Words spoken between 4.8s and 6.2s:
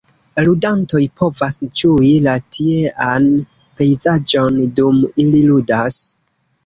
dum ili ludas.